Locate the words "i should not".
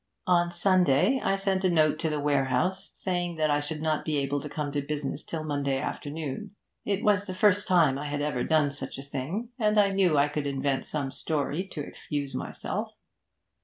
3.51-4.03